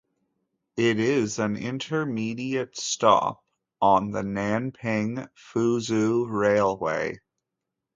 [0.77, 3.45] It is an intermediate stop
[3.79, 7.19] on the Nanping–Fuzhou railway.